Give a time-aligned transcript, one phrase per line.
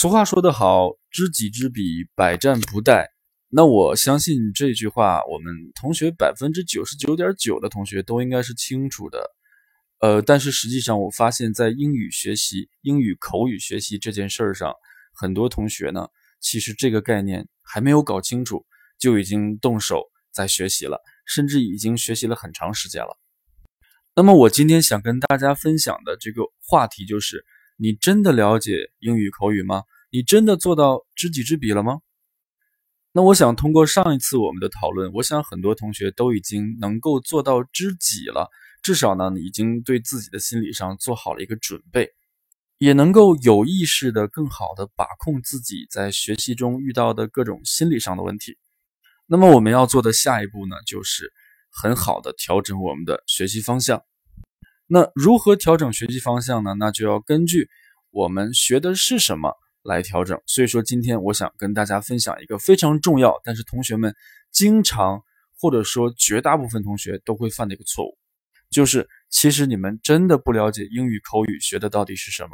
[0.00, 3.04] 俗话说得好，知己知彼，百战不殆。
[3.48, 9.28] 那我相信这句话，我们同学百分之九十九点九的同学都应该是清楚的。
[9.98, 14.72] 呃，但是实际上，我发现，在英语学习、英语口语学习这件事儿上，
[15.12, 16.06] 很多同学呢，
[16.40, 18.64] 其实这个概念还没有搞清楚，
[19.00, 23.18] 就已经动手在学习了，甚至已经学习了很长时间了。
[24.14, 27.44] 那么，我今天想跟大家分享的这个话题就是。
[27.80, 29.84] 你真的了解英语口语吗？
[30.10, 32.00] 你真的做到知己知彼了吗？
[33.12, 38.50] 那我想通过上一次我们的讨论，我想很多同学都已经能够做到知己了，
[38.82, 42.10] 至少呢，已经对自己的心理上做好了一个准备，
[42.78, 48.58] 也能够有意识的更好的把控自己在学习中遇到的各种心理上的问题。
[49.26, 51.32] 那么我们要做的下一步呢，就是
[51.70, 54.02] 很好的调整我们的学习方向。
[54.90, 56.74] 那如何调整学习方向呢？
[56.78, 57.68] 那就要根据
[58.10, 59.52] 我们学的是什么
[59.82, 60.40] 来调整。
[60.46, 64.14] 所以说，今天我想跟大家分享一个非常重要，但是同学们
[64.50, 65.20] 经常
[65.60, 68.16] 或者说绝大部分同学都会犯的一个错误，
[68.70, 72.50] 就是其实你们真的不了解英语口语学的到底是什么。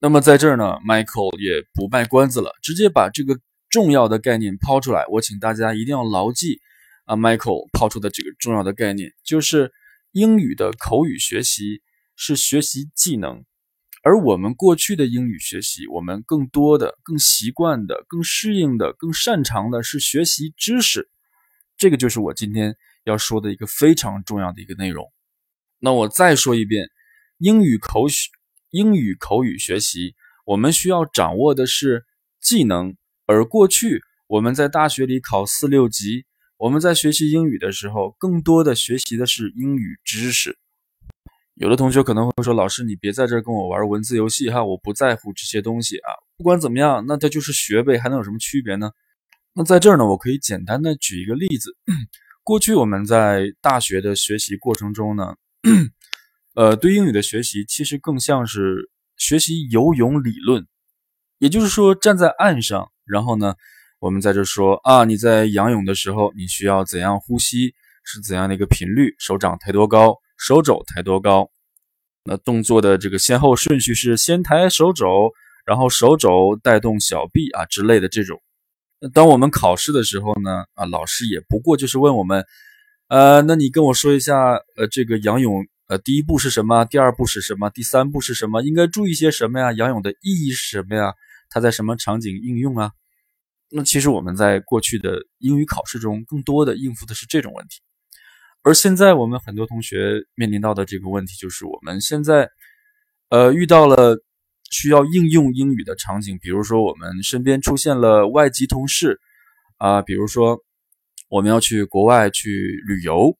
[0.00, 5.06] 那么在这儿呢，Michael 也不卖关子了，直接把这个重要的概念抛出来。
[5.08, 6.60] 我请大家一定要牢记
[7.06, 9.72] 啊，Michael 抛出的这个重要的概念就是。
[10.12, 11.82] 英语的口语学习
[12.16, 13.44] 是学习技能，
[14.02, 21.10] 而我们过去的英语学习，我们更多的、更习惯的、更适应的、更擅长的是学习知识。
[21.76, 25.12] 这个就是我今天要说的一个非常重要的一个内容。
[25.78, 26.88] 那我再说一遍，
[27.36, 28.12] 英语口语
[28.70, 30.14] 英语口语学习，
[30.44, 32.04] 我们需要掌握的是
[32.40, 36.24] 技能，而过去我们在大学里考四六级。
[36.58, 40.58] 我们在学习英语的时候，更多的学习的是英语知识。
[41.54, 46.10] 有的同学可能会说：“老师，你别在这跟我玩文字游戏哈，我不在乎这些东西啊。
[46.36, 48.90] 不管怎么样，那它就是学呗，还能有什么区别呢？”
[49.54, 51.76] 那在这儿呢，我可以简单的举一个例子。
[52.42, 55.36] 过去我们在大学的学习过程中呢，
[56.54, 60.66] 呃，对英语的学习其实更像是学习游泳理论，
[61.38, 63.54] 也就是说站在岸上，然后呢。
[64.00, 67.74] 我们在这说啊，你在仰泳的时候，你需要怎样呼吸？
[68.04, 69.12] 是怎样的一个频率？
[69.18, 70.16] 手掌抬多高？
[70.38, 71.50] 手肘抬多高？
[72.22, 75.32] 那动作的这个先后顺序是先抬手肘，
[75.66, 78.40] 然后手肘带动小臂啊之类的这种。
[79.00, 82.44] 那当我们考试的时候呢，啊，老师也不过就是问我们，
[83.08, 86.84] 呃，那你跟我说一下，呃，这个仰泳，呃，第一步是什么？
[86.84, 87.68] 第二步是什么？
[87.70, 88.62] 第三步是什么？
[88.62, 89.72] 应该注意些什么呀？
[89.72, 91.12] 仰泳的意义是什么呀？
[91.50, 92.92] 它在什么场景应用啊？
[93.70, 97.80] 那其实我们在过去的英语考试中，更多的应付的是这种问题，
[98.62, 102.48] 而现在我们很多同学面临到的这个问题，就是我们现在，
[103.28, 104.18] 呃，遇到了
[104.70, 109.20] 需要应用英语的场景，比如说我们身边出现了外籍同事，
[109.76, 110.58] 啊，比如说
[111.28, 113.36] 我们要去国外去旅游，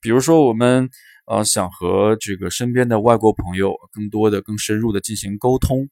[0.00, 0.88] 比如说我们
[1.26, 5.88] 呃想和这个身边的外国朋友更多的、更深入的进行沟通，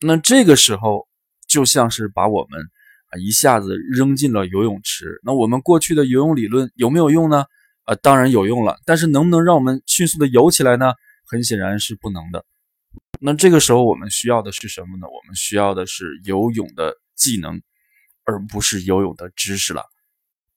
[0.00, 1.06] 那这个时候
[1.46, 2.62] 就像是把我们。
[3.18, 5.20] 一下子扔进了游泳池。
[5.24, 7.44] 那我们过去的游泳理论有没有用呢？
[7.84, 8.78] 啊，当然有用了。
[8.84, 10.92] 但是能不能让我们迅速的游起来呢？
[11.26, 12.44] 很显然是不能的。
[13.20, 15.08] 那这个时候我们需要的是什么呢？
[15.08, 17.60] 我们需要的是游泳的技能，
[18.24, 19.82] 而不是游泳的知识了。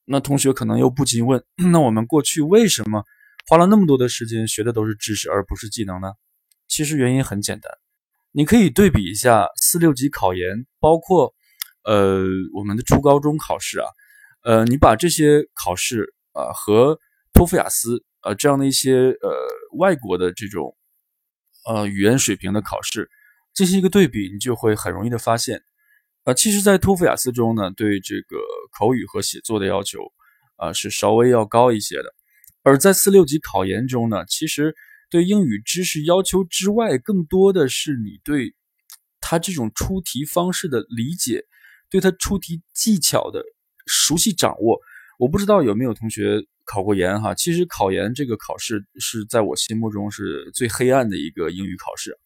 [0.06, 3.03] 那同学可能又不禁问：那我们过去为什么
[3.47, 6.14] 花了那么多的时间学的都是知识而不是技能呢？
[6.68, 7.72] 其实原因很简单，
[8.31, 11.34] 你可以对比一下四六级考研，包括。
[11.86, 12.24] 呃，
[12.54, 13.88] 我们的初高中考试啊，
[14.44, 16.98] 呃，你把这些考试啊和
[17.34, 19.36] 托福、雅思啊这样的一些呃
[19.78, 20.76] 外国的这种
[21.68, 23.10] 呃语言水平的考试
[23.54, 25.62] 进行一个对比，你就会很容易的发现，
[26.24, 28.38] 啊，其实，在托福、雅思中呢，对这个
[28.78, 30.00] 口语和写作的要求
[30.56, 32.14] 啊是稍微要高一些的，
[32.64, 34.74] 而在四六级考研中呢，其实
[35.10, 38.56] 对英语知识要求之外，更多的是你对
[39.20, 41.44] 他这种出题方式的理解。
[41.93, 43.43] 对他出题技巧的
[43.85, 44.79] 熟悉掌握，
[45.19, 47.35] 我不知道有没有同学考过研哈。
[47.35, 52.17] 其实考研这个考试是在我心目中是最黑暗的一个英语考试，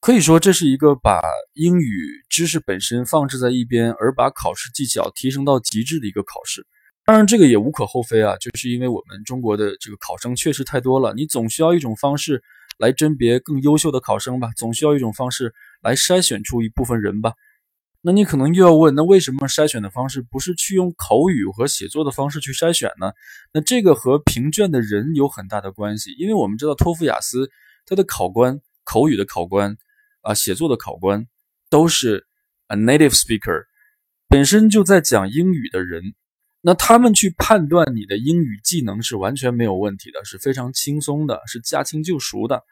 [0.00, 1.22] 可以说这是一个把
[1.52, 6.66] 英语知识本身放置在一边，而把考试技巧提升到极致的一个考试。
[7.04, 12.42] 当然，这个也无可厚非啊，就是因为我们中国的这个考生确实太多了，你总需要一种方式
[12.76, 17.34] 来甄别更优秀的考生吧，总需要一种方式来筛选出一部分人吧。
[18.02, 23.12] 那你可能又要问，那为什么筛选的方式不是去用口语和写作的方式去筛选呢？
[23.52, 27.50] 那这个和评卷的人有很大的关系，因为我们知道托福、雅思，
[27.84, 29.76] 它的考官口语的考官
[30.22, 31.26] 啊，写作的考官
[31.68, 32.26] 都是
[32.68, 33.64] a native speaker，
[34.28, 36.14] 本身就在讲英语的人，
[36.62, 42.64] 那他们去判断你的英语技能是完全没有问题的，是非常轻松的，是驾轻就熟的。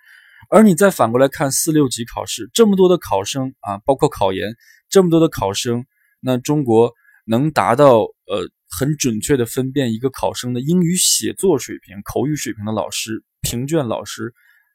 [0.51, 4.55] 而你再反过来看四六级考试，这么多的考生啊，包括考研，
[4.89, 5.85] 这么多的考生，
[6.21, 6.93] 那中国
[7.25, 14.33] 能达到呃很准确的分辨一个考生的英语写作水平、口语水平的老师，评卷老师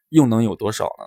[0.09, 1.05] 又能有多少呢？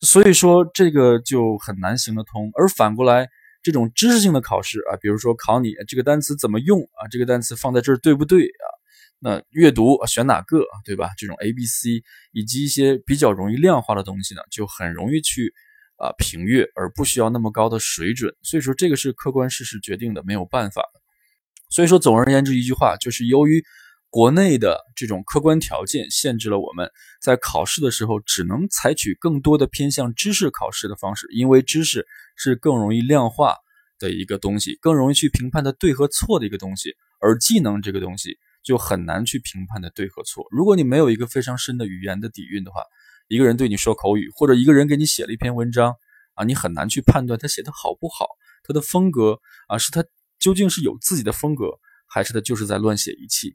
[0.00, 2.50] 所以说这个就很难行得通。
[2.54, 3.28] 而反过来，
[3.62, 8.66] 这种知识性的考试啊，比如说考你这个单词怎么用啊，这个单词放在这儿对不对啊？
[9.18, 11.10] 那阅读选哪个，对吧？
[11.16, 12.02] 这种 A、B、C
[12.32, 15.52] 以及一些比较容易量化的东西呢，就很容易去
[15.96, 18.34] 啊评阅，而不需要那么高的水准。
[18.42, 20.82] 所以说，这个是客观事实决定的，没有办法。
[21.70, 23.64] 所以说，总而言之一句话，就是由于
[24.10, 26.88] 国内的这种客观条件限制了我们
[27.20, 33.56] 在考试的时候只能采取更多的偏向知识考试的方式，因为知识是更容易量化
[33.98, 38.36] 的一个东西，更容易去评判的对和错的一个东西，而技能这个东西。
[38.66, 40.44] 就很难去评判的对和错。
[40.50, 42.82] 如果你没有一个非常深的语言的底蕴的话，
[43.28, 45.94] 一个人对你说口语，或者一个人给你写了一篇文章
[46.34, 48.26] 啊，你很难去判断他写的好不好，
[48.64, 50.04] 他的风格啊，是他
[50.40, 51.78] 究竟是有自己的风格，
[52.08, 53.54] 还是他就是在乱写一气。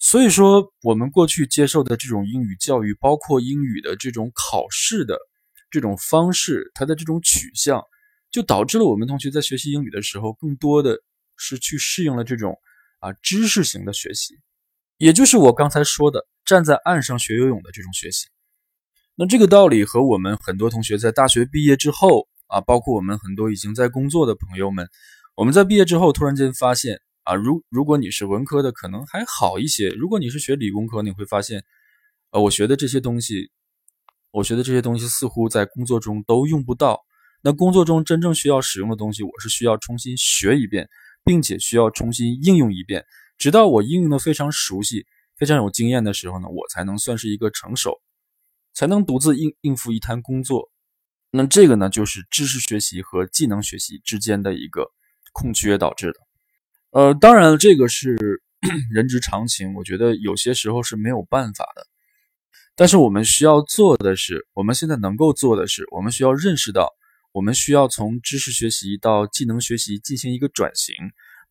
[0.00, 5.18] 所以说，我们过去接受的这种英语教育，包括英语的这种考试的
[5.70, 7.82] 这种方式，它的这种取向，
[8.30, 10.98] 就导致了我们同学在学习英语的时候，更多的
[11.36, 12.56] 是去适应了这种。
[13.00, 14.38] 啊，知识型的学习，
[14.96, 18.28] 也就是我刚才说的站在岸上学游泳的这种学习。
[19.16, 24.88] 那这个道理和我们很多同学在大学毕业之后啊，包括我们很多已经在工作的朋友们，
[25.34, 31.64] 我们在毕业之后突然间发现啊，如如果你是文科的，可能还好一些；如果你是学理工科，你会发现，
[32.30, 33.50] 呃，我学的这些东西，
[34.30, 37.00] 我学的这些东西似乎在工作中都用不到。
[37.42, 40.88] 那工作中真正需要使用的东西，我是需要重新学一遍。
[41.24, 43.04] 并且需要重新应用一遍，
[43.38, 45.06] 直到我应用的非常熟悉、
[45.36, 48.00] 非常有经验的时候呢，我才能算是一个成熟，
[48.72, 50.70] 才能独自应应付一摊工作。
[51.30, 54.90] 那这个呢，就是知识学习和技能学习之间的一个
[55.32, 56.18] 空缺导致的。
[56.90, 58.42] 呃，当然这个是
[58.92, 61.86] 人之常情，我觉得有些时候是没有办法的。
[62.74, 66.92] 但是我们需要做的是，我们现在能够做的是，我们需要认识到。
[67.32, 70.94] 我们需要从知识学习到技能学习进行一个转型。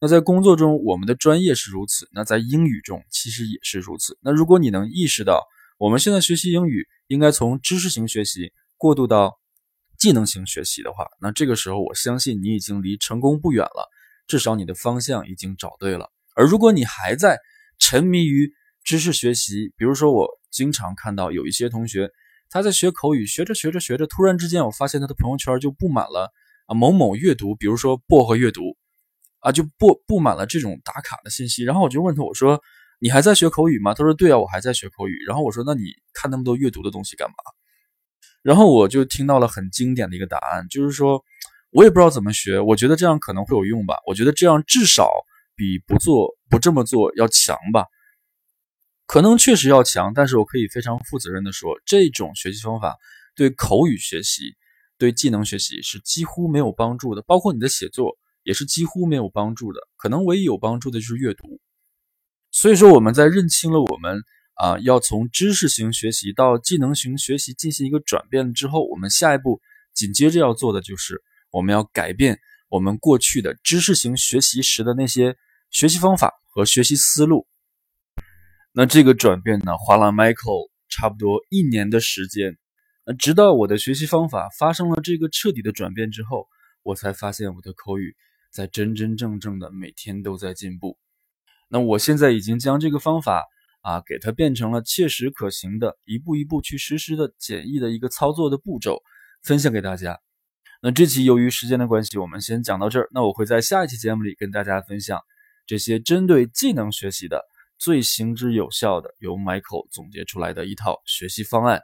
[0.02, 4.18] 那在工作中，我们的专业是如此；那在英语中，其实也是如此。
[4.22, 5.46] 那如果你能意识到，
[5.78, 9.40] 我们现在学习英语应该从知识型学习过渡到
[9.98, 13.90] 技能型学习的话，那这个时候，我相信你已经离成功不远了。
[14.28, 16.12] 至少你的方向已经找对了。
[16.36, 17.40] 而如果你还在
[17.78, 18.52] 沉迷于
[18.84, 22.10] 知识学习，比如说，我经常看到有一些同学。
[22.50, 26.32] 他在学口语，学着学着学着，突然之间，我发现他的朋友圈就布满了
[26.66, 28.76] 啊某某阅读，比如说薄荷阅读，
[29.40, 31.64] 啊就布布满了这种打卡的信息。
[31.64, 32.60] 然后我就问他，我说
[33.00, 33.94] 你还在学口语吗？
[33.94, 35.24] 他说对啊，我还在学口语。
[35.28, 37.36] 然后我说那你看那么多阅读的东西干嘛？
[38.42, 41.24] 然后我就听到了很经典的一个答案，就是说
[41.72, 45.08] 我也不知道怎么学，我觉得这样可能会有用吧，我觉得这样至少
[45.56, 47.86] 比不做不这么做要强吧。
[49.10, 52.96] 可能确实要强，但是我可以非常负责任的说，这种学习方法
[53.36, 54.56] 对口语学习、
[55.00, 59.80] 对技能学习是几乎没有帮助的，包括你的写作也是几乎没有帮助的。
[59.98, 61.60] 可能唯一有帮助的就是阅读。
[62.52, 64.22] 所以说，我们在认清了我们
[64.54, 69.60] 啊要从知识型学习到技能型学习进行一个转变之后，我们下一步
[69.92, 71.20] 紧接着要做的就是
[71.50, 72.38] 我们要改变
[72.70, 75.36] 我们过去的知识型学习时的那些
[75.72, 77.48] 学习方法和学习思路。
[78.80, 82.58] 那这个转变呢，花了 Michael 差不多一年的时间。
[83.06, 86.48] 那直到我的学习方法发生了这个彻底的转变之后，
[86.84, 88.16] 我才发现我的口语
[88.54, 90.98] 在真真正正的每天都在进步。
[91.68, 93.44] 那我现在已经将这个方法
[93.82, 99.02] 啊，给它变成了切实可行的，一步一步去实施的简易的一个操作的步骤，
[99.44, 100.18] 分享给大家。
[100.82, 103.10] 那这期由于时间的关系，我们先讲到这儿。
[103.12, 105.20] 那我会在下一期节目里跟大家分享
[105.68, 107.44] 这些针对技能学习的。
[107.80, 111.82] 最行之有效的由 Michael 总结出来的一套学习方案。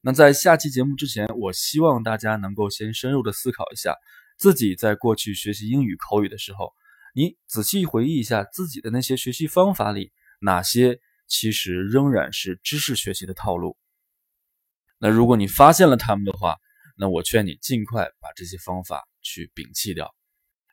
[0.00, 3.96] 那在下期节目之前，我希望大家能够先深入的思考一下，
[4.38, 6.72] 自己在过去学习英语口语的时候，
[7.14, 13.76] 你仔细回忆一下自己的那些学习方法里，哪些其实仍然是知识学习的套路。
[14.98, 16.56] 那如果你发现了他们的话，
[16.96, 20.14] 那我劝你尽快把这些方法去摒弃掉。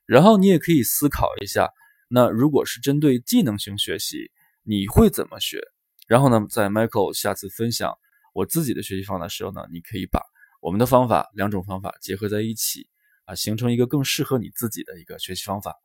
[0.05, 1.71] 然后你也可以思考一下，
[2.07, 4.31] 那如果是针对技能型学习，
[4.63, 5.59] 你会怎么学？
[6.07, 7.93] 然后呢，在 Michael 下次分享
[8.33, 10.21] 我自己的学习方法的时候呢，你可以把
[10.61, 12.87] 我们的方法两种方法结合在一起
[13.25, 15.75] 啊，形成一个更适合你自己的一个学习方法。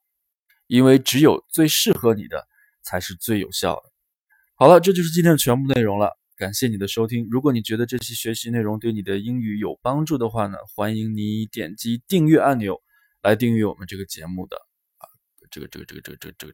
[0.67, 2.47] 因为只有最适合你的
[2.83, 3.83] 才是最有效的。
[4.55, 6.17] 好了，这就是今天的全部内容了。
[6.37, 7.27] 感谢你的收听。
[7.31, 12.81] 如果你觉得这期学习内容对你的英语有帮助的话呢，欢迎你点击订阅按钮
[13.21, 14.57] 来订阅我们这个节目的，
[15.51, 16.53] 这个这个这个这个这个这个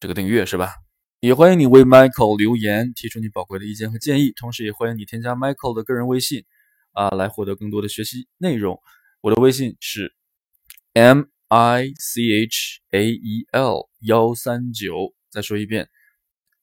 [0.00, 0.74] 这个订阅是吧？
[1.20, 4.32] 也欢迎你为 Michael 留言，提出你宝贵的意见和建议。
[4.36, 6.44] 同时，也欢迎你添加 Michael 的个人微信
[6.92, 8.80] 啊，来获得更多的学习内容。
[9.20, 10.14] 我的微信是
[10.92, 15.14] M I C H A E L 幺三九。
[15.30, 15.88] 再说一遍。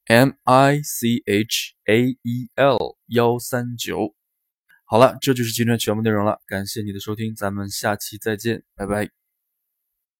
[0.06, 4.14] M I C H A E L 幺三九，
[4.84, 6.40] 好了，这就是今天全部内容了。
[6.46, 9.25] 感谢你的收听，咱们下期再见，拜拜。